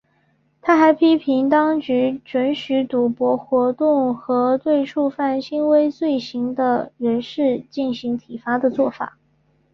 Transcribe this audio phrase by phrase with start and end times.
[0.63, 9.19] 他还批评当局准许赌博活动和对触犯轻微罪行的人士施行体罚的作法。